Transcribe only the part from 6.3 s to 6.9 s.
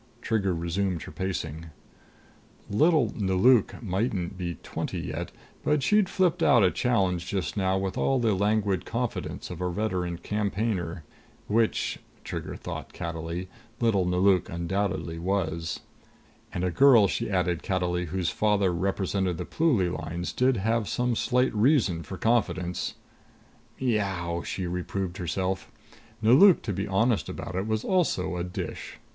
out a